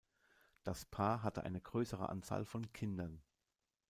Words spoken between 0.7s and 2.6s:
Paar hatte eine größere Anzahl